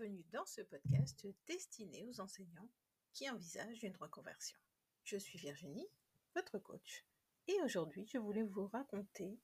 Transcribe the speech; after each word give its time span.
bienvenue 0.00 0.24
dans 0.32 0.46
ce 0.46 0.62
podcast 0.62 1.26
destiné 1.46 2.06
aux 2.08 2.20
enseignants 2.20 2.68
qui 3.12 3.28
envisagent 3.28 3.82
une 3.82 3.96
reconversion. 3.96 4.56
Je 5.04 5.18
suis 5.18 5.38
Virginie, 5.38 5.86
votre 6.34 6.58
coach, 6.58 7.04
et 7.48 7.60
aujourd'hui 7.64 8.06
je 8.10 8.16
voulais 8.16 8.44
vous 8.44 8.66
raconter 8.68 9.38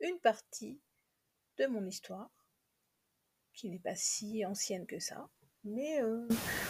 une 0.00 0.18
partie 0.20 0.80
de 1.58 1.66
mon 1.66 1.84
histoire, 1.86 2.30
qui 3.52 3.68
n'est 3.68 3.78
pas 3.78 3.94
si 3.94 4.46
ancienne 4.46 4.86
que 4.86 5.00
ça, 5.00 5.28
mais 5.64 6.00
euh, 6.02 6.26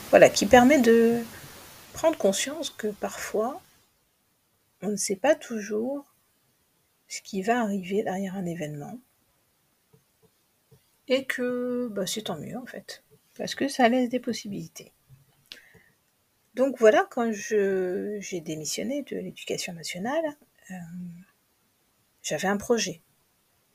voilà, 0.08 0.28
qui 0.28 0.46
permet 0.46 0.80
de 0.80 1.22
prendre 1.92 2.18
conscience 2.18 2.70
que 2.70 2.88
parfois 2.88 3.62
on 4.82 4.88
ne 4.88 4.96
sait 4.96 5.16
pas 5.16 5.36
toujours 5.36 6.16
ce 7.06 7.20
qui 7.22 7.42
va 7.42 7.60
arriver 7.60 8.02
derrière 8.02 8.34
un 8.34 8.46
événement 8.46 8.98
et 11.06 11.26
que 11.26 11.88
bah, 11.92 12.06
c'est 12.08 12.22
tant 12.22 12.38
mieux 12.38 12.56
en 12.56 12.66
fait 12.66 13.04
parce 13.36 13.54
que 13.54 13.68
ça 13.68 13.88
laisse 13.88 14.08
des 14.08 14.20
possibilités. 14.20 14.92
Donc 16.54 16.78
voilà, 16.78 17.06
quand 17.10 17.32
j'ai 17.32 18.40
démissionné 18.40 19.02
de 19.02 19.16
l'éducation 19.16 19.72
nationale, 19.72 20.36
euh, 20.70 20.74
j'avais 22.22 22.48
un 22.48 22.56
projet. 22.56 23.00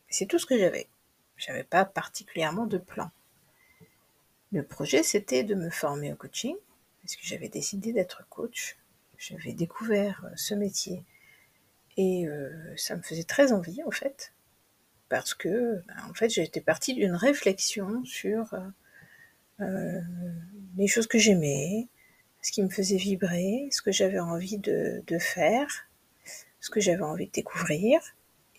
C'est 0.10 0.26
tout 0.26 0.40
ce 0.40 0.46
que 0.46 0.58
j'avais. 0.58 0.88
J'avais 1.38 1.64
pas 1.64 1.86
particulièrement 1.86 2.66
de 2.66 2.78
plan. 2.78 3.12
Le 4.52 4.64
projet, 4.64 5.04
c'était 5.04 5.44
de 5.44 5.56
me 5.56 5.70
former 5.70 6.14
au 6.14 6.16
coaching, 6.16 6.56
parce 7.02 7.16
que 7.16 7.26
j'avais 7.26 7.50
décidé 7.50 7.92
d'être 7.92 8.28
coach. 8.30 8.78
J'avais 9.18 9.54
découvert 9.54 10.30
ce 10.36 10.54
métier 10.54 11.04
et 11.98 12.28
euh, 12.28 12.52
ça 12.76 12.96
me 12.96 13.02
faisait 13.02 13.24
très 13.24 13.54
envie 13.54 13.82
en 13.84 13.92
fait, 13.92 14.34
parce 15.10 15.34
que 15.34 15.84
ben, 15.88 15.96
en 16.10 16.14
fait 16.14 16.30
j'étais 16.30 16.62
partie 16.62 16.94
d'une 16.94 17.16
réflexion 17.16 18.04
sur 18.04 18.54
euh, 18.54 18.60
euh, 19.62 20.02
les 20.78 20.88
choses 20.88 21.08
que 21.08 21.18
j'aimais, 21.18 21.88
ce 22.42 22.52
qui 22.52 22.62
me 22.62 22.70
faisait 22.70 22.98
vibrer, 22.98 23.68
ce 23.72 23.82
que 23.82 23.92
j'avais 23.92 24.20
envie 24.20 24.58
de, 24.58 25.04
faire, 25.20 25.88
ce 26.60 26.70
que 26.70 26.80
j'avais 26.80 27.04
envie 27.04 27.28
de 27.28 27.32
découvrir, 27.32 28.00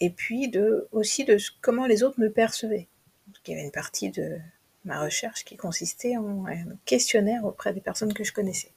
et 0.00 0.10
puis 0.10 0.48
de, 0.48 0.88
aussi 0.92 1.24
de 1.24 1.38
comment 1.60 1.86
les 1.86 2.02
autres 2.02 2.20
me 2.20 2.30
percevaient. 2.30 2.88
il 3.46 3.50
y 3.50 3.54
avait 3.54 3.64
une 3.64 3.72
partie 3.72 4.10
de 4.10 4.38
ma 4.84 5.00
recherche 5.00 5.44
qui 5.44 5.56
consistait 5.56 6.16
en 6.16 6.46
un 6.46 6.76
questionnaire 6.84 7.44
auprès 7.44 7.72
des 7.72 7.80
personnes 7.80 8.12
que 8.12 8.24
je 8.24 8.32
connaissais. 8.32 8.70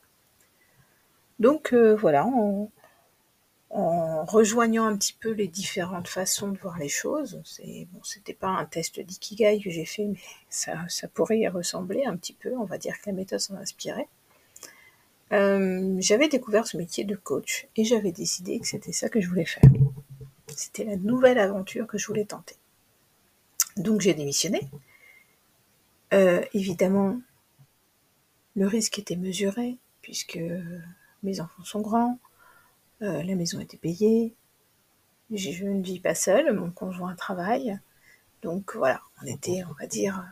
Donc 1.39 1.73
euh, 1.73 1.95
voilà, 1.95 2.28
en 3.72 4.25
rejoignant 4.25 4.86
un 4.86 4.98
petit 4.98 5.14
peu 5.14 5.31
les 5.31 5.48
différentes 5.48 6.08
façons 6.08 6.50
de 6.50 6.58
voir 6.58 6.80
les 6.80 6.89
choses. 6.89 7.39
C'est 7.45 7.88
bon, 7.92 8.00
c'était 8.03 8.34
pas 8.34 8.48
un 8.48 8.66
test 8.66 9.00
d'ikigai 9.00 9.61
que 9.61 9.70
j'ai 9.70 9.86
fait, 9.86 10.06
mais 10.06 10.17
ça, 10.50 10.76
pourrait 11.14 11.39
y 11.39 11.48
ressembler 11.48 12.06
un 12.06 12.17
petit 12.17 12.34
peu. 12.34 12.52
On 12.58 12.66
va 12.66 12.78
dire 12.78 13.00
que 13.00 13.09
la 13.09 13.14
méthode 13.14 13.39
s'en 13.39 13.56
inspirait. 13.56 14.08
Euh, 15.31 15.95
j'avais 16.00 16.28
découvert 16.28 16.66
ce 16.66 16.78
métier 16.78 17.03
de 17.03 17.16
coach 17.16 17.67
et 17.76 17.84
j'avais 17.84 18.11
décidé 18.11 18.59
que 18.59 18.66
c'était 18.66 18.92
ça 18.92 19.09
que 19.09 19.22
je 19.22 19.30
voulais 19.30 19.45
faire. 19.45 19.70
C'était 20.48 20.86
la 20.86 20.95
nouvelle 20.95 21.38
aventure 21.38 21.86
que 21.86 22.00
je 22.00 22.08
voulais 22.08 22.26
tenter. 22.26 22.56
Donc 23.78 24.02
j'ai 24.02 24.16
démissionné. 24.16 24.61
Euh, 26.11 26.44
évidemment, 26.56 27.22
le 28.56 28.66
risque 28.66 28.98
était 28.98 29.16
mesuré 29.16 29.78
puisque 30.02 30.39
mes 31.22 31.39
enfants 31.39 31.64
sont 31.64 31.81
grands, 31.81 32.17
euh, 33.02 33.23
la 33.23 33.36
maison 33.36 33.59
était 33.59 33.78
payée. 33.78 34.33
Je 35.31 35.66
ne 35.66 35.83
vis 35.83 36.00
pas 36.00 36.16
seule, 36.16 36.53
mon 36.53 36.72
conjoint 36.72 37.16
travaille. 37.16 37.78
Donc 38.42 38.75
voilà, 38.75 39.02
on 39.21 39.27
était, 39.27 39.64
on 39.70 39.73
va 39.80 39.86
dire, 39.86 40.26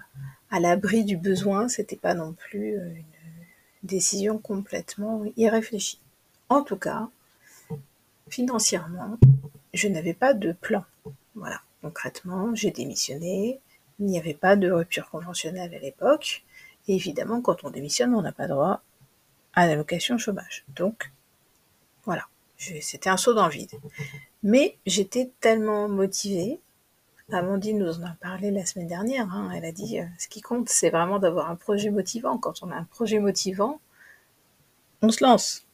à 0.50 0.60
l'abri 0.60 1.04
du 1.04 1.18
besoin. 1.18 1.68
C'était 1.68 1.98
pas 1.98 2.14
non 2.14 2.34
plus 2.34 2.76
une 2.76 3.04
décision 3.84 4.38
complètement 4.38 5.24
irréfléchie. 5.36 6.00
En 6.50 6.64
tout 6.64 6.78
cas, 6.78 7.10
financièrement, 8.30 9.18
je 9.74 9.88
n'avais 9.88 10.14
pas 10.14 10.34
de 10.34 10.52
plan. 10.52 10.84
Voilà, 11.36 11.62
concrètement, 11.82 12.56
j'ai 12.56 12.72
démissionné. 12.72 13.60
Il 14.00 14.06
n'y 14.06 14.20
avait 14.20 14.34
pas 14.34 14.56
de 14.56 14.72
rupture 14.72 15.10
conventionnelle 15.10 15.74
à 15.74 15.80
l'époque. 15.80 16.44
Et 16.88 16.96
évidemment, 16.96 17.42
quand 17.42 17.64
on 17.64 17.70
démissionne, 17.70 18.16
on 18.16 18.22
n'a 18.22 18.32
pas 18.32 18.48
droit 18.48 18.82
à 19.54 19.68
l'allocation 19.68 20.18
chômage. 20.18 20.66
Donc, 20.76 21.12
voilà. 22.06 22.28
C'était 22.58 23.10
un 23.10 23.18
saut 23.18 23.34
dans 23.34 23.46
le 23.46 23.52
vide. 23.52 23.72
Mais 24.44 24.78
j'étais 24.86 25.32
tellement 25.40 25.88
motivée. 25.88 26.60
Amandine 27.32 27.80
nous 27.80 28.00
en 28.00 28.06
a 28.06 28.16
parlé 28.22 28.52
la 28.52 28.66
semaine 28.66 28.88
dernière. 28.88 29.32
Hein. 29.32 29.52
Elle 29.54 29.66
a 29.66 29.72
dit 29.72 30.00
euh, 30.00 30.06
ce 30.18 30.28
qui 30.28 30.42
compte, 30.42 30.70
c'est 30.70 30.90
vraiment 30.90 31.20
d'avoir 31.20 31.50
un 31.50 31.56
projet 31.56 31.90
motivant. 31.90 32.38
Quand 32.38 32.64
on 32.64 32.72
a 32.72 32.76
un 32.76 32.86
projet 32.86 33.20
motivant, 33.20 33.82
on 35.02 35.10
se 35.12 35.24
lance. 35.24 35.66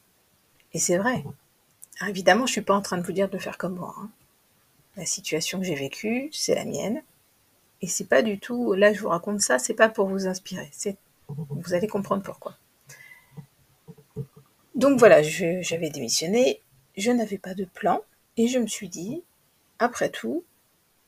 Et 0.72 0.78
c'est 0.80 0.98
vrai. 0.98 1.24
évidemment, 2.06 2.46
je 2.46 2.52
suis 2.52 2.60
pas 2.60 2.74
en 2.74 2.82
train 2.82 2.98
de 2.98 3.02
vous 3.02 3.12
dire 3.12 3.30
de 3.30 3.38
faire 3.38 3.56
comme 3.56 3.76
moi. 3.76 3.94
Hein. 3.98 4.10
La 4.96 5.06
situation 5.06 5.60
que 5.60 5.64
j'ai 5.64 5.76
vécue, 5.76 6.28
c'est 6.32 6.56
la 6.56 6.64
mienne. 6.64 7.02
Et 7.82 7.86
c'est 7.86 8.08
pas 8.08 8.22
du 8.22 8.38
tout. 8.38 8.72
Là, 8.74 8.92
je 8.92 9.00
vous 9.00 9.08
raconte 9.08 9.40
ça, 9.40 9.58
c'est 9.58 9.74
pas 9.74 9.88
pour 9.88 10.08
vous 10.08 10.26
inspirer. 10.26 10.70
Vous 11.28 11.72
allez 11.72 11.86
comprendre 11.86 12.22
pourquoi. 12.22 12.56
Donc 14.74 14.98
voilà, 14.98 15.22
j'avais 15.22 15.90
démissionné 15.90 16.60
je 16.96 17.10
n'avais 17.10 17.38
pas 17.38 17.54
de 17.54 17.64
plan 17.64 18.02
et 18.36 18.48
je 18.48 18.58
me 18.58 18.66
suis 18.66 18.88
dit, 18.88 19.22
après 19.78 20.10
tout, 20.10 20.44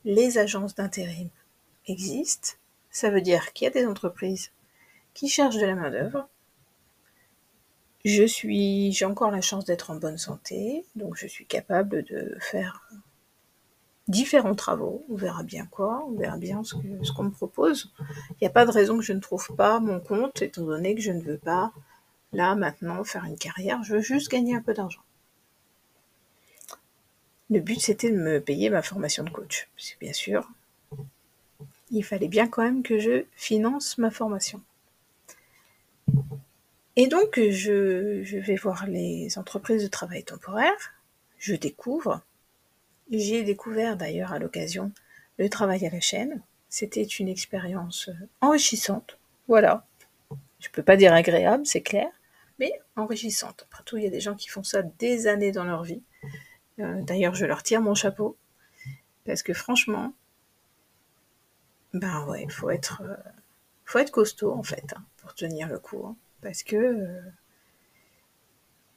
les 0.05 0.39
agences 0.39 0.75
d'intérim 0.75 1.29
existent. 1.87 2.53
Ça 2.91 3.11
veut 3.11 3.21
dire 3.21 3.53
qu'il 3.53 3.65
y 3.65 3.69
a 3.69 3.73
des 3.73 3.87
entreprises 3.87 4.51
qui 5.15 5.29
cherchent 5.29 5.57
de 5.57 5.67
la 5.67 5.75
main-d'œuvre. 5.75 6.29
Je 8.05 8.25
suis, 8.25 8.93
j'ai 8.93 9.05
encore 9.05 9.31
la 9.31 9.41
chance 9.41 9.65
d'être 9.65 9.91
en 9.91 9.97
bonne 9.97 10.19
santé, 10.19 10.85
donc 10.95 11.17
je 11.17 11.27
suis 11.27 11.47
capable 11.47 12.05
de 12.05 12.37
faire 12.41 12.89
différents 14.07 14.55
travaux. 14.55 15.05
On 15.11 15.17
verra 15.17 15.43
bien 15.43 15.67
quoi, 15.67 16.05
on 16.07 16.13
verra 16.13 16.37
bien 16.37 16.63
ce, 16.63 16.77
ce 17.03 17.13
qu'on 17.13 17.25
me 17.25 17.31
propose. 17.31 17.93
Il 18.31 18.37
n'y 18.43 18.47
a 18.47 18.51
pas 18.51 18.67
de 18.67 18.71
raison 18.71 18.97
que 18.97 19.05
je 19.05 19.13
ne 19.13 19.21
trouve 19.21 19.49
pas 19.57 19.81
mon 19.81 19.99
compte, 19.99 20.41
étant 20.43 20.63
donné 20.63 20.95
que 20.95 21.01
je 21.01 21.11
ne 21.11 21.23
veux 21.23 21.39
pas, 21.39 21.73
là, 22.33 22.55
maintenant, 22.55 23.03
faire 23.03 23.25
une 23.25 23.39
carrière. 23.39 23.83
Je 23.83 23.95
veux 23.97 24.03
juste 24.03 24.31
gagner 24.31 24.55
un 24.55 24.63
peu 24.63 24.75
d'argent. 24.75 25.03
Le 27.51 27.61
but, 27.61 27.81
c'était 27.81 28.11
de 28.11 28.17
me 28.17 28.41
payer 28.41 28.71
ma 28.71 28.83
formation 28.83 29.23
de 29.23 29.31
coach. 29.31 29.69
C'est 29.77 29.99
bien 30.01 30.13
sûr, 30.13 30.49
il 31.91 32.05
fallait 32.05 32.29
bien 32.29 32.49
quand 32.49 32.63
même 32.63 32.83
que 32.83 32.99
je 32.99 33.25
finance 33.37 33.99
ma 33.99 34.11
formation. 34.11 34.61
Et 36.97 37.07
donc, 37.07 37.39
je, 37.39 38.39
vais 38.41 38.57
voir 38.57 38.87
les 38.87 39.39
entreprises 39.39 39.83
de 39.83 39.89
travail 39.89 40.25
temporaire. 40.25 40.95
Je 41.39 41.55
découvre. 41.55 42.23
J'ai 43.11 43.45
découvert 43.45 43.97
d'ailleurs 43.97 44.33
à 44.33 44.39
l'occasion 44.39 44.91
le 45.39 45.49
travail 45.49 45.87
à 45.87 45.91
la 45.91 46.01
chaîne. 46.01 46.43
C'était 46.69 47.03
une 47.03 47.29
expérience 47.29 48.11
enrichissante. 48.41 49.19
Voilà. 49.47 49.87
Je 50.59 50.69
peux 50.71 50.83
pas 50.83 50.97
dire 50.97 51.13
agréable, 51.13 51.67
c'est 51.67 51.83
clair, 51.83 52.09
mais 52.59 52.73
enrichissante. 52.97 53.67
Après 53.71 53.85
tout, 53.85 53.99
il 53.99 54.05
y 54.05 54.07
a 54.07 54.11
des 54.11 54.21
gens 54.21 54.35
qui 54.35 54.49
font 54.49 54.65
ça 54.65 54.83
des 54.83 55.27
années 55.27 55.53
dans 55.53 55.65
leur 55.65 55.85
vie. 55.85 56.03
Euh, 56.81 57.03
d'ailleurs, 57.03 57.35
je 57.35 57.47
leur 57.47 57.63
tire 57.63 57.81
mon 57.81 57.95
chapeau. 57.95 58.37
Parce 59.25 59.43
que 59.43 59.53
franchement, 59.55 60.15
ben 61.93 62.25
ouais, 62.27 62.47
faut 62.49 62.71
être, 62.71 63.03
euh, 63.03 63.17
faut 63.85 63.99
être 63.99 64.11
costaud 64.13 64.53
en 64.53 64.63
fait 64.63 64.93
hein, 64.97 65.03
pour 65.19 65.35
tenir 65.35 65.69
le 65.69 65.79
coup. 65.79 66.07
Hein. 66.07 66.17
parce 66.43 66.63
que, 66.63 66.77
euh, 66.77 67.21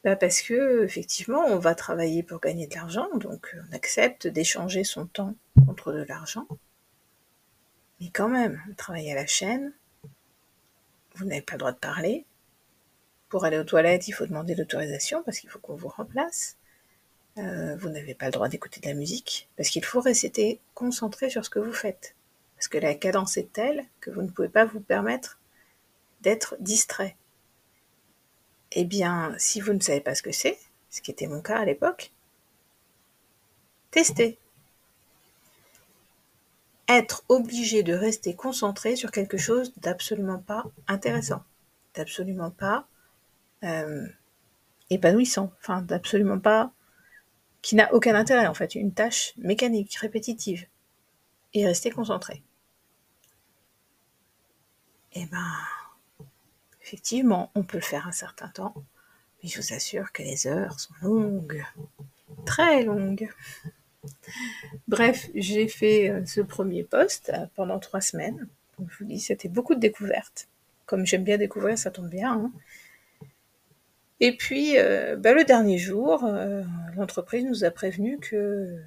ben 0.03 0.15
parce 0.15 0.41
que 0.41 0.83
effectivement, 0.83 1.45
on 1.45 1.57
va 1.57 1.75
travailler 1.75 2.23
pour 2.23 2.39
gagner 2.39 2.67
de 2.67 2.75
l'argent, 2.75 3.07
donc 3.15 3.55
on 3.71 3.75
accepte 3.75 4.27
d'échanger 4.27 4.83
son 4.83 5.07
temps 5.07 5.35
contre 5.65 5.91
de 5.93 6.03
l'argent. 6.03 6.47
Mais 7.99 8.09
quand 8.11 8.29
même, 8.29 8.61
travailler 8.77 9.11
à 9.13 9.15
la 9.15 9.27
chaîne, 9.27 9.73
vous 11.15 11.25
n'avez 11.25 11.41
pas 11.41 11.53
le 11.53 11.59
droit 11.59 11.71
de 11.71 11.77
parler. 11.77 12.25
Pour 13.29 13.45
aller 13.45 13.57
aux 13.57 13.63
toilettes, 13.63 14.07
il 14.07 14.13
faut 14.13 14.25
demander 14.25 14.55
l'autorisation 14.55 15.23
parce 15.23 15.39
qu'il 15.39 15.49
faut 15.49 15.59
qu'on 15.59 15.75
vous 15.75 15.89
remplace. 15.89 16.58
Euh, 17.37 17.75
vous 17.77 17.89
n'avez 17.89 18.15
pas 18.15 18.25
le 18.25 18.31
droit 18.31 18.49
d'écouter 18.49 18.81
de 18.81 18.87
la 18.87 18.93
musique, 18.93 19.49
parce 19.55 19.69
qu'il 19.69 19.85
faut 19.85 20.01
rester 20.01 20.59
concentré 20.73 21.29
sur 21.29 21.45
ce 21.45 21.49
que 21.49 21.59
vous 21.59 21.73
faites. 21.73 22.15
Parce 22.55 22.67
que 22.67 22.77
la 22.77 22.95
cadence 22.95 23.37
est 23.37 23.53
telle 23.53 23.85
que 24.01 24.11
vous 24.11 24.21
ne 24.21 24.29
pouvez 24.29 24.49
pas 24.49 24.65
vous 24.65 24.81
permettre 24.81 25.39
d'être 26.21 26.57
distrait. 26.59 27.15
Eh 28.71 28.83
bien, 28.83 29.33
si 29.37 29.61
vous 29.61 29.73
ne 29.73 29.79
savez 29.79 30.01
pas 30.01 30.15
ce 30.15 30.21
que 30.21 30.31
c'est, 30.31 30.59
ce 30.89 31.01
qui 31.01 31.11
était 31.11 31.27
mon 31.27 31.41
cas 31.41 31.57
à 31.57 31.65
l'époque, 31.65 32.11
testez. 33.91 34.37
Être 36.87 37.23
obligé 37.29 37.83
de 37.83 37.93
rester 37.93 38.35
concentré 38.35 38.95
sur 38.95 39.11
quelque 39.11 39.37
chose 39.37 39.73
d'absolument 39.77 40.39
pas 40.39 40.65
intéressant, 40.87 41.43
d'absolument 41.93 42.51
pas 42.51 42.87
euh, 43.63 44.07
épanouissant, 44.89 45.51
enfin 45.59 45.81
d'absolument 45.83 46.39
pas 46.39 46.73
qui 47.61 47.75
n'a 47.75 47.93
aucun 47.93 48.15
intérêt 48.15 48.47
en 48.47 48.53
fait, 48.53 48.75
une 48.75 48.93
tâche 48.93 49.33
mécanique, 49.37 49.95
répétitive, 49.95 50.65
et 51.53 51.65
rester 51.65 51.91
concentré. 51.91 52.43
Eh 55.13 55.25
ben, 55.25 55.55
effectivement, 56.81 57.51
on 57.55 57.63
peut 57.63 57.77
le 57.77 57.83
faire 57.83 58.07
un 58.07 58.11
certain 58.11 58.47
temps, 58.49 58.75
mais 59.41 59.49
je 59.49 59.59
vous 59.59 59.73
assure 59.73 60.11
que 60.11 60.21
les 60.21 60.47
heures 60.47 60.79
sont 60.79 60.93
longues, 61.01 61.65
très 62.45 62.83
longues. 62.83 63.29
Bref, 64.87 65.29
j'ai 65.35 65.67
fait 65.67 66.09
euh, 66.09 66.25
ce 66.25 66.41
premier 66.41 66.83
poste 66.83 67.31
euh, 67.33 67.47
pendant 67.55 67.79
trois 67.79 68.01
semaines. 68.01 68.47
je 68.79 68.97
vous 68.99 69.05
dis, 69.05 69.19
c'était 69.19 69.49
beaucoup 69.49 69.75
de 69.75 69.79
découvertes. 69.79 70.47
Comme 70.85 71.05
j'aime 71.05 71.23
bien 71.23 71.37
découvrir, 71.37 71.77
ça 71.77 71.91
tombe 71.91 72.09
bien. 72.09 72.33
Hein. 72.33 72.51
Et 74.19 74.35
puis, 74.35 74.77
euh, 74.77 75.15
bah, 75.15 75.33
le 75.33 75.43
dernier 75.45 75.77
jour, 75.77 76.25
l'entreprise 76.95 77.45
nous 77.45 77.63
a 77.63 77.71
prévenu 77.71 78.17
que 78.19 78.79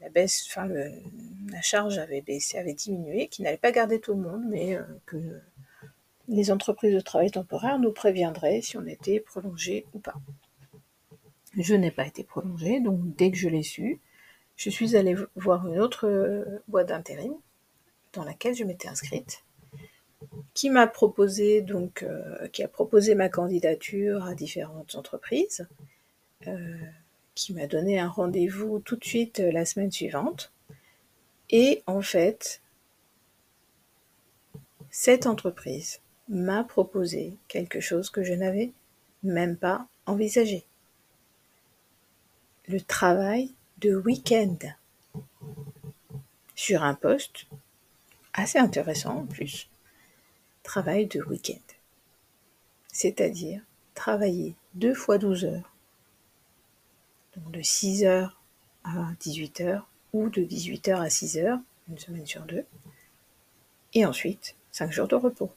la 0.00 1.62
charge 1.62 1.98
avait 1.98 2.20
baissé, 2.20 2.58
avait 2.58 2.74
diminué, 2.74 3.28
qu'il 3.28 3.44
n'allait 3.44 3.56
pas 3.56 3.72
garder 3.72 4.00
tout 4.00 4.14
le 4.14 4.20
monde, 4.20 4.44
mais 4.48 4.78
que 5.06 5.16
les 6.28 6.50
entreprises 6.50 6.94
de 6.94 7.00
travail 7.00 7.30
temporaire 7.30 7.78
nous 7.78 7.92
préviendraient 7.92 8.60
si 8.60 8.76
on 8.76 8.86
était 8.86 9.20
prolongé 9.20 9.86
ou 9.94 9.98
pas. 9.98 10.14
Je 11.56 11.74
n'ai 11.74 11.90
pas 11.90 12.06
été 12.06 12.24
prolongée, 12.24 12.80
donc 12.80 12.98
dès 13.16 13.30
que 13.30 13.36
je 13.36 13.48
l'ai 13.48 13.62
su, 13.62 14.00
je 14.56 14.70
suis 14.70 14.96
allée 14.96 15.14
voir 15.36 15.66
une 15.66 15.78
autre 15.78 16.06
euh, 16.08 16.62
boîte 16.68 16.88
d'intérim 16.88 17.34
dans 18.12 18.24
laquelle 18.24 18.54
je 18.54 18.64
m'étais 18.64 18.88
inscrite, 18.88 19.44
qui 20.54 20.70
m'a 20.70 20.86
proposé 20.86 21.60
donc, 21.62 22.02
euh, 22.02 22.48
qui 22.48 22.62
a 22.62 22.68
proposé 22.68 23.14
ma 23.14 23.28
candidature 23.28 24.24
à 24.24 24.34
différentes 24.34 24.94
entreprises, 24.94 25.66
euh, 26.46 26.76
qui 27.34 27.52
m'a 27.52 27.66
donné 27.66 27.98
un 27.98 28.08
rendez-vous 28.08 28.78
tout 28.80 28.96
de 28.96 29.04
suite 29.04 29.38
la 29.38 29.64
semaine 29.64 29.90
suivante. 29.90 30.52
Et 31.50 31.82
en 31.86 32.00
fait, 32.00 32.60
cette 34.90 35.26
entreprise 35.26 36.00
m'a 36.28 36.64
proposé 36.64 37.36
quelque 37.48 37.80
chose 37.80 38.10
que 38.10 38.22
je 38.22 38.32
n'avais 38.32 38.72
même 39.22 39.56
pas 39.56 39.86
envisagé. 40.06 40.64
Le 42.68 42.80
travail 42.80 43.52
de 43.78 43.94
week-end 43.94 44.56
sur 46.54 46.82
un 46.82 46.94
poste 46.94 47.46
assez 48.32 48.58
intéressant 48.58 49.18
en 49.18 49.26
plus. 49.26 49.68
Travail 50.64 51.06
de 51.06 51.22
week-end. 51.22 51.74
C'est-à-dire 52.92 53.62
travailler 53.94 54.56
deux 54.74 54.94
fois 54.94 55.18
12 55.18 55.44
heures. 55.44 55.72
Donc 57.36 57.52
de 57.52 57.62
6 57.62 58.04
heures 58.04 58.40
à 58.82 59.12
18 59.20 59.60
heures 59.60 59.88
ou 60.12 60.28
de 60.30 60.42
18 60.42 60.88
heures 60.88 61.00
à 61.00 61.10
6 61.10 61.38
heures, 61.38 61.58
une 61.88 61.98
semaine 61.98 62.26
sur 62.26 62.42
deux. 62.42 62.64
Et 63.92 64.04
ensuite, 64.04 64.56
5 64.72 64.90
jours 64.90 65.06
de 65.06 65.14
repos. 65.14 65.52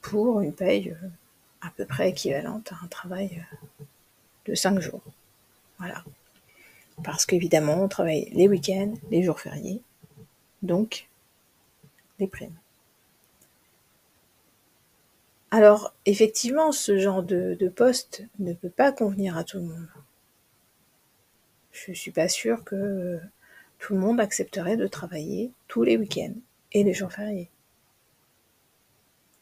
Pour 0.00 0.40
une 0.40 0.54
paye 0.54 0.90
euh, 0.90 1.08
à 1.60 1.70
peu 1.70 1.86
près 1.86 2.10
équivalente 2.10 2.72
à 2.72 2.76
un 2.84 2.88
travail 2.88 3.44
euh, 3.80 3.84
de 4.46 4.54
5 4.54 4.78
jours. 4.80 5.02
Voilà. 5.78 6.04
Parce 7.02 7.26
qu'évidemment, 7.26 7.82
on 7.82 7.88
travaille 7.88 8.28
les 8.32 8.48
week-ends, 8.48 8.94
les 9.10 9.22
jours 9.22 9.40
fériés, 9.40 9.80
donc 10.62 11.08
les 12.18 12.28
primes. 12.28 12.61
Alors, 15.54 15.92
effectivement, 16.06 16.72
ce 16.72 16.98
genre 16.98 17.22
de, 17.22 17.68
poste 17.68 18.24
ne 18.38 18.54
peut 18.54 18.70
pas 18.70 18.90
convenir 18.90 19.36
à 19.36 19.44
tout 19.44 19.58
le 19.58 19.64
monde. 19.64 19.86
Je 21.72 21.90
ne 21.90 21.94
suis 21.94 22.10
pas 22.10 22.26
sûre 22.26 22.64
que 22.64 23.20
tout 23.78 23.92
le 23.92 24.00
monde 24.00 24.18
accepterait 24.18 24.78
de 24.78 24.86
travailler 24.86 25.52
tous 25.68 25.82
les 25.82 25.98
week-ends 25.98 26.32
et 26.72 26.82
les 26.84 26.94
jours 26.94 27.12
fériés. 27.12 27.50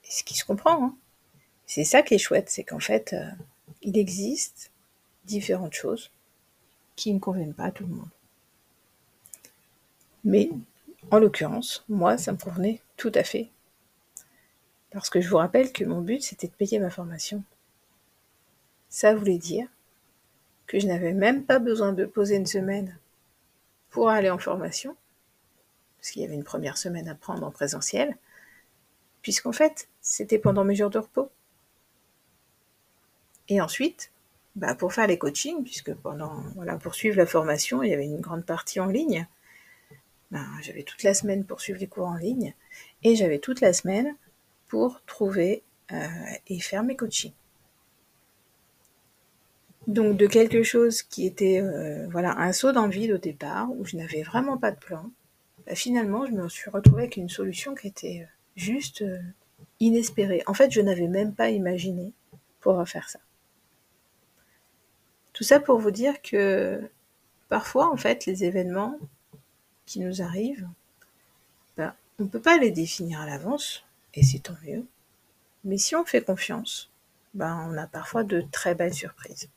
ce 0.03 0.25
qui 0.25 0.35
se 0.35 0.45
comprend. 0.45 0.85
Hein. 0.85 0.97
C'est 1.65 1.85
ça 1.85 2.03
qui 2.03 2.15
est 2.15 2.19
chouette, 2.19 2.51
c'est 2.51 2.65
qu'en 2.65 2.81
fait, 2.81 3.13
euh, 3.13 3.31
il 3.81 3.97
existe 3.97 4.73
différentes 5.27 5.75
choses 5.75 6.11
qui 6.97 7.15
ne 7.15 7.21
conviennent 7.21 7.55
pas 7.55 7.67
à 7.67 7.71
tout 7.71 7.87
le 7.87 7.95
monde. 7.95 8.11
Mais, 10.25 10.51
en 11.13 11.21
l'occurrence, 11.21 11.85
moi, 11.89 12.19
ça 12.19 12.33
me 12.33 12.37
convenait 12.37 12.81
tout 12.97 13.13
à 13.15 13.23
fait. 13.23 13.49
Parce 14.91 15.11
que 15.11 15.21
je 15.21 15.29
vous 15.29 15.37
rappelle 15.37 15.73
que 15.73 15.85
mon 15.85 16.01
but, 16.01 16.23
c'était 16.23 16.49
de 16.49 16.53
payer 16.53 16.79
ma 16.79 16.91
formation. 16.91 17.43
Ça 18.89 19.15
voulait 19.15 19.39
dire 19.39 19.69
que 20.67 20.79
je 20.79 20.87
n'avais 20.87 21.13
même 21.13 21.45
pas 21.45 21.59
besoin 21.59 21.93
de 21.93 22.05
poser 22.05 22.37
une 22.37 22.47
semaine 22.47 22.99
pour 23.91 24.09
aller 24.09 24.31
en 24.31 24.39
formation, 24.39 24.97
parce 25.99 26.11
qu'il 26.11 26.23
y 26.23 26.25
avait 26.25 26.35
une 26.35 26.45
première 26.45 26.79
semaine 26.79 27.09
à 27.09 27.15
prendre 27.15 27.45
en 27.45 27.51
présentiel, 27.51 28.17
puisqu'en 29.23 29.53
fait, 29.53 29.89
c'était 30.01 30.39
pendant 30.39 30.65
mes 30.65 30.75
jours 30.75 30.91
de 30.91 30.99
repos. 30.99 31.31
Et 33.49 33.61
ensuite, 33.61 34.13
bah, 34.57 34.75
pour 34.75 34.93
faire 34.93 35.07
les 35.07 35.19
coachings, 35.19 35.65
puisque 35.65 35.95
pendant, 35.95 36.41
voilà, 36.55 36.77
pour 36.77 36.95
suivre 36.95 37.17
la 37.17 37.27
formation, 37.27 37.83
il 37.83 37.91
y 37.91 37.95
avait 37.95 38.05
une 38.05 38.21
grande 38.21 38.45
partie 38.45 38.81
en 38.81 38.87
ligne. 38.87 39.27
Ben, 40.31 40.47
j'avais 40.63 40.85
toute 40.85 41.03
la 41.03 41.15
semaine 41.15 41.45
pour 41.45 41.61
suivre 41.61 41.81
les 41.81 41.89
cours 41.89 42.07
en 42.07 42.15
ligne 42.15 42.55
et 43.03 43.17
j'avais 43.17 43.41
toute 43.41 43.61
la 43.61 43.73
semaine 43.73 44.15
pour 44.71 45.03
trouver 45.05 45.65
euh, 45.93 46.07
et 46.47 46.61
faire 46.61 46.85
mes 46.85 46.97
coachings. 46.97 47.35
Donc 49.89 50.17
de 50.17 50.27
quelque 50.27 50.63
chose 50.63 51.03
qui 51.03 51.27
était 51.27 51.61
euh, 51.61 52.07
voilà 52.09 52.39
un 52.39 52.53
saut 52.53 52.73
vide 52.89 53.11
au 53.13 53.19
départ 53.19 53.71
où 53.73 53.85
je 53.85 53.97
n'avais 53.97 54.23
vraiment 54.23 54.57
pas 54.57 54.71
de 54.71 54.79
plan, 54.79 55.11
bah, 55.67 55.75
finalement 55.75 56.25
je 56.25 56.31
me 56.31 56.49
suis 56.49 56.71
retrouvée 56.71 57.03
avec 57.03 57.17
une 57.17 57.29
solution 57.29 57.75
qui 57.75 57.89
était 57.89 58.21
euh, 58.23 58.33
juste 58.55 59.05
inespérée. 59.81 60.43
En 60.47 60.55
fait, 60.55 60.71
je 60.71 60.81
n'avais 60.81 61.09
même 61.09 61.35
pas 61.35 61.51
imaginé 61.51 62.13
pouvoir 62.61 62.89
faire 62.89 63.09
ça. 63.09 63.19
Tout 65.33 65.45
ça 65.45 65.59
pour 65.59 65.79
vous 65.79 65.91
dire 65.91 66.21
que 66.23 66.81
parfois, 67.49 67.91
en 67.91 67.97
fait, 67.97 68.27
les 68.27 68.45
événements 68.45 68.99
qui 69.87 70.01
nous 70.01 70.23
arrivent, 70.23 70.69
ben, 71.77 71.95
on 72.19 72.25
ne 72.25 72.29
peut 72.29 72.41
pas 72.41 72.59
les 72.59 72.71
définir 72.71 73.21
à 73.21 73.27
l'avance, 73.27 73.85
et 74.15 74.23
c'est 74.23 74.41
tant 74.41 74.57
mieux. 74.65 74.87
Mais 75.65 75.79
si 75.79 75.95
on 75.95 76.05
fait 76.05 76.23
confiance, 76.23 76.91
ben, 77.35 77.69
on 77.69 77.77
a 77.77 77.87
parfois 77.87 78.25
de 78.25 78.41
très 78.41 78.75
belles 78.75 78.95
surprises. 78.95 79.49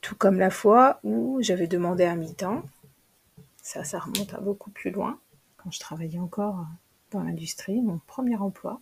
Tout 0.00 0.14
comme 0.14 0.38
la 0.38 0.50
fois 0.50 1.00
où 1.02 1.38
j'avais 1.42 1.66
demandé 1.66 2.04
à 2.04 2.14
mi-temps, 2.14 2.62
ça, 3.60 3.82
ça 3.82 3.98
remonte 3.98 4.32
à 4.34 4.38
beaucoup 4.38 4.70
plus 4.70 4.90
loin, 4.90 5.18
quand 5.56 5.70
je 5.72 5.80
travaillais 5.80 6.20
encore 6.20 6.64
dans 7.10 7.22
l'industrie, 7.22 7.80
mon 7.80 7.98
premier 8.06 8.36
emploi. 8.36 8.80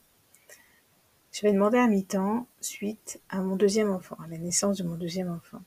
Je 1.32 1.42
vais 1.42 1.52
demander 1.52 1.78
à 1.78 1.88
mi-temps 1.88 2.46
suite 2.60 3.20
à 3.28 3.40
mon 3.40 3.56
deuxième 3.56 3.90
enfant, 3.90 4.16
à 4.22 4.28
la 4.28 4.38
naissance 4.38 4.76
de 4.76 4.84
mon 4.84 4.96
deuxième 4.96 5.30
enfant. 5.30 5.62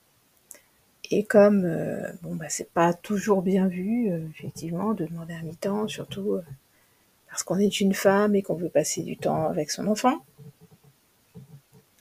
Et 1.09 1.23
comme 1.23 1.65
euh, 1.65 2.11
bon 2.21 2.35
bah 2.35 2.49
c'est 2.49 2.71
pas 2.71 2.93
toujours 2.93 3.41
bien 3.41 3.67
vu, 3.67 4.11
euh, 4.11 4.27
effectivement, 4.29 4.93
de 4.93 5.05
demander 5.05 5.33
à 5.33 5.41
mi-temps, 5.41 5.87
surtout 5.87 6.33
euh, 6.33 6.43
parce 7.37 7.43
qu'on 7.43 7.59
est 7.59 7.81
une 7.81 7.93
femme 7.93 8.35
et 8.35 8.41
qu'on 8.41 8.55
veut 8.55 8.67
passer 8.67 9.03
du 9.03 9.15
temps 9.15 9.45
avec 9.45 9.69
son 9.69 9.85
enfant. 9.85 10.25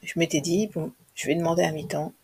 Je 0.02 0.18
m'étais 0.18 0.40
dit 0.40 0.66
bon, 0.68 0.92
je 1.14 1.26
vais 1.26 1.34
demander 1.34 1.62
à 1.62 1.72
mi-temps. 1.72 2.14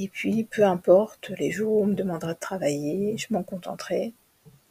Et 0.00 0.08
puis, 0.08 0.42
peu 0.42 0.64
importe 0.64 1.30
les 1.38 1.52
jours 1.52 1.74
où 1.74 1.82
on 1.84 1.86
me 1.86 1.94
demandera 1.94 2.34
de 2.34 2.38
travailler, 2.40 3.16
je 3.16 3.28
m'en 3.30 3.44
contenterai. 3.44 4.12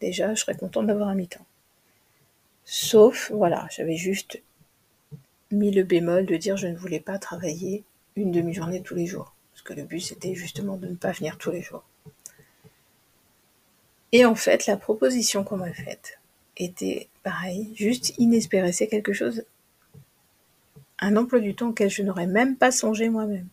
Déjà, 0.01 0.33
je 0.33 0.41
serais 0.41 0.57
contente 0.57 0.87
d'avoir 0.87 1.07
un 1.07 1.15
mi-temps. 1.15 1.45
Sauf, 2.65 3.31
voilà, 3.33 3.65
j'avais 3.71 3.95
juste 3.95 4.41
mis 5.51 5.71
le 5.71 5.83
bémol 5.83 6.25
de 6.25 6.35
dire 6.35 6.57
je 6.57 6.67
ne 6.67 6.75
voulais 6.75 6.99
pas 6.99 7.17
travailler 7.17 7.85
une 8.17 8.33
demi-journée 8.33 8.81
tous 8.81 8.95
les 8.95 9.05
jours. 9.05 9.33
Parce 9.53 9.61
que 9.61 9.71
le 9.71 9.85
but 9.85 10.01
c'était 10.01 10.35
justement 10.35 10.75
de 10.75 10.87
ne 10.87 10.95
pas 10.95 11.13
venir 11.13 11.37
tous 11.37 11.51
les 11.51 11.61
jours. 11.61 11.85
Et 14.11 14.25
en 14.25 14.35
fait, 14.35 14.65
la 14.65 14.75
proposition 14.75 15.45
qu'on 15.45 15.55
m'a 15.55 15.71
faite 15.71 16.16
était 16.57 17.07
pareil, 17.23 17.71
juste 17.75 18.13
inespérée. 18.17 18.71
C'est 18.71 18.87
quelque 18.87 19.13
chose, 19.13 19.43
un 20.99 21.15
emploi 21.15 21.39
du 21.39 21.55
temps 21.55 21.69
auquel 21.69 21.89
je 21.89 22.03
n'aurais 22.03 22.27
même 22.27 22.57
pas 22.57 22.71
songé 22.71 23.09
moi-même. 23.09 23.47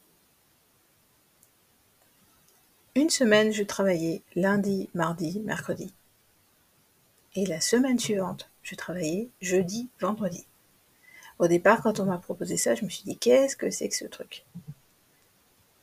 Une 2.96 3.10
semaine, 3.10 3.52
je 3.52 3.64
travaillais 3.64 4.22
lundi, 4.36 4.88
mardi, 4.94 5.40
mercredi. 5.40 5.92
Et 7.34 7.44
la 7.46 7.60
semaine 7.60 7.98
suivante, 7.98 8.48
je 8.62 8.76
travaillais 8.76 9.28
jeudi, 9.40 9.88
vendredi. 10.00 10.46
Au 11.40 11.48
départ, 11.48 11.82
quand 11.82 11.98
on 11.98 12.04
m'a 12.04 12.18
proposé 12.18 12.56
ça, 12.56 12.76
je 12.76 12.84
me 12.84 12.90
suis 12.90 13.02
dit, 13.02 13.16
qu'est-ce 13.16 13.56
que 13.56 13.70
c'est 13.70 13.88
que 13.88 13.96
ce 13.96 14.04
truc? 14.04 14.44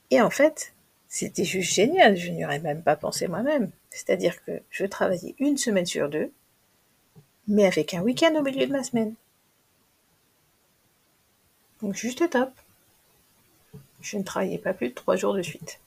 Et 0.10 0.22
en 0.22 0.30
fait, 0.30 0.74
c'était 1.10 1.44
juste 1.44 1.74
génial, 1.74 2.16
je 2.16 2.32
n'y 2.32 2.46
aurais 2.46 2.60
même 2.60 2.82
pas 2.82 2.96
pensé 2.96 3.28
moi-même. 3.28 3.70
C'est-à-dire 3.90 4.42
que 4.46 4.62
je 4.70 4.86
travaillais 4.86 5.36
une 5.40 5.58
semaine 5.58 5.86
sur 5.86 6.10
deux, 6.10 6.32
mais 7.48 7.66
avec 7.66 7.94
un 7.94 8.02
week-end 8.02 8.34
au 8.36 8.42
milieu 8.42 8.66
de 8.66 8.72
ma 8.72 8.84
semaine. 8.84 9.16
Donc 11.82 11.96
juste 11.96 12.30
top. 12.30 12.52
Je 14.02 14.18
ne 14.18 14.24
travaillais 14.24 14.58
pas 14.58 14.74
plus 14.74 14.90
de 14.90 14.94
trois 14.94 15.16
jours 15.16 15.34
de 15.34 15.42
suite. 15.42 15.80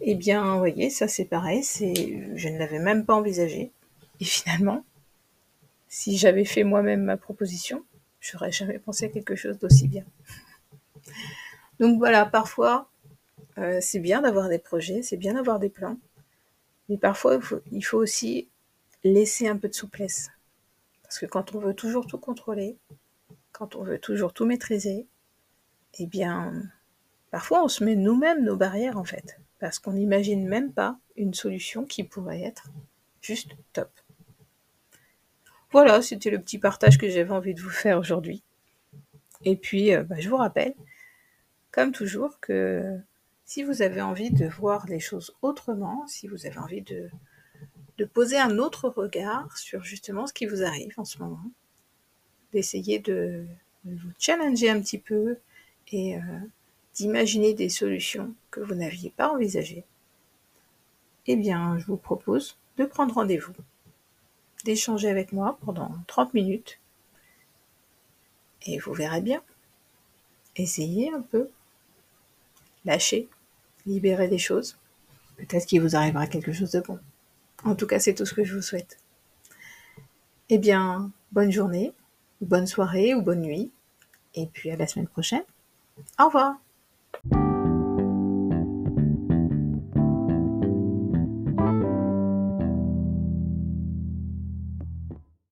Eh 0.00 0.14
bien, 0.14 0.52
vous 0.52 0.58
voyez, 0.58 0.90
ça 0.90 1.08
c'est 1.08 1.24
pareil, 1.24 1.62
c'est, 1.62 2.22
je 2.34 2.48
ne 2.48 2.58
l'avais 2.58 2.78
même 2.78 3.04
pas 3.04 3.14
envisagé. 3.14 3.70
Et 4.20 4.24
finalement, 4.24 4.84
si 5.88 6.16
j'avais 6.16 6.44
fait 6.44 6.64
moi-même 6.64 7.02
ma 7.02 7.16
proposition, 7.16 7.84
j'aurais 8.20 8.52
jamais 8.52 8.78
pensé 8.78 9.06
à 9.06 9.08
quelque 9.08 9.36
chose 9.36 9.58
d'aussi 9.58 9.88
bien. 9.88 10.04
Donc 11.80 11.98
voilà, 11.98 12.26
parfois, 12.26 12.88
euh, 13.58 13.78
c'est 13.80 14.00
bien 14.00 14.22
d'avoir 14.22 14.48
des 14.48 14.58
projets, 14.58 15.02
c'est 15.02 15.16
bien 15.16 15.34
d'avoir 15.34 15.58
des 15.58 15.68
plans, 15.68 15.98
mais 16.88 16.96
parfois, 16.96 17.38
il 17.72 17.84
faut, 17.84 17.98
aussi 17.98 18.48
laisser 19.04 19.48
un 19.48 19.56
peu 19.56 19.68
de 19.68 19.74
souplesse. 19.74 20.30
Parce 21.06 21.20
que 21.20 21.26
quand 21.26 21.54
on 21.54 21.60
veut 21.60 21.74
toujours 21.74 22.08
tout 22.08 22.18
contrôler, 22.18 22.76
quand 23.52 23.76
on 23.76 23.84
veut 23.84 24.00
toujours 24.00 24.32
tout 24.32 24.44
maîtriser, 24.44 25.06
eh 26.00 26.06
bien, 26.06 26.64
parfois 27.30 27.62
on 27.62 27.68
se 27.68 27.84
met 27.84 27.94
nous-mêmes 27.94 28.44
nos 28.44 28.56
barrières 28.56 28.98
en 28.98 29.04
fait, 29.04 29.38
parce 29.60 29.78
qu'on 29.78 29.92
n'imagine 29.92 30.48
même 30.48 30.72
pas 30.72 30.98
une 31.16 31.32
solution 31.32 31.84
qui 31.84 32.02
pourrait 32.02 32.42
être 32.42 32.70
juste 33.20 33.52
top. 33.72 33.90
Voilà, 35.70 36.02
c'était 36.02 36.30
le 36.30 36.40
petit 36.40 36.58
partage 36.58 36.98
que 36.98 37.08
j'avais 37.08 37.30
envie 37.30 37.54
de 37.54 37.62
vous 37.62 37.70
faire 37.70 37.98
aujourd'hui. 37.98 38.42
Et 39.44 39.54
puis, 39.54 39.94
euh, 39.94 40.02
bah, 40.02 40.16
je 40.18 40.28
vous 40.28 40.36
rappelle, 40.36 40.74
comme 41.70 41.92
toujours, 41.92 42.40
que 42.40 42.98
si 43.44 43.62
vous 43.62 43.80
avez 43.80 44.00
envie 44.00 44.32
de 44.32 44.46
voir 44.46 44.86
les 44.86 45.00
choses 45.00 45.36
autrement, 45.40 46.04
si 46.08 46.26
vous 46.26 46.46
avez 46.46 46.58
envie 46.58 46.82
de, 46.82 47.10
de 47.98 48.04
poser 48.04 48.38
un 48.38 48.58
autre 48.58 48.88
regard 48.88 49.56
sur 49.56 49.82
justement 49.82 50.26
ce 50.26 50.32
qui 50.32 50.46
vous 50.46 50.62
arrive 50.62 50.94
en 50.98 51.04
ce 51.04 51.18
moment, 51.18 51.50
d'essayer 52.52 52.98
de, 52.98 53.44
vous 53.84 54.10
challenger 54.18 54.68
un 54.68 54.80
petit 54.80 54.98
peu 54.98 55.38
et 55.92 56.16
euh, 56.16 56.20
d'imaginer 56.94 57.54
des 57.54 57.68
solutions 57.68 58.34
que 58.50 58.60
vous 58.60 58.74
n'aviez 58.74 59.10
pas 59.10 59.30
envisagées, 59.30 59.84
eh 61.26 61.36
bien, 61.36 61.78
je 61.78 61.86
vous 61.86 61.96
propose 61.96 62.58
de 62.76 62.84
prendre 62.84 63.14
rendez-vous, 63.14 63.52
d'échanger 64.64 65.08
avec 65.08 65.32
moi 65.32 65.58
pendant 65.64 65.92
30 66.06 66.34
minutes, 66.34 66.78
et 68.66 68.78
vous 68.78 68.92
verrez 68.92 69.20
bien. 69.20 69.42
Essayez 70.56 71.12
un 71.12 71.20
peu, 71.20 71.48
lâchez, 72.84 73.28
libérez 73.86 74.28
des 74.28 74.38
choses. 74.38 74.76
Peut-être 75.36 75.66
qu'il 75.66 75.82
vous 75.82 75.96
arrivera 75.96 76.26
quelque 76.26 76.52
chose 76.52 76.72
de 76.72 76.80
bon. 76.80 76.98
En 77.66 77.74
tout 77.74 77.86
cas, 77.86 77.98
c'est 77.98 78.14
tout 78.14 78.24
ce 78.24 78.32
que 78.32 78.44
je 78.44 78.54
vous 78.54 78.62
souhaite. 78.62 78.98
Eh 80.48 80.58
bien, 80.58 81.10
bonne 81.32 81.50
journée, 81.50 81.92
bonne 82.40 82.68
soirée 82.68 83.14
ou 83.14 83.22
bonne 83.22 83.42
nuit, 83.42 83.72
et 84.34 84.46
puis 84.46 84.70
à 84.70 84.76
la 84.76 84.86
semaine 84.86 85.08
prochaine. 85.08 85.44
Au 86.20 86.26
revoir 86.26 86.54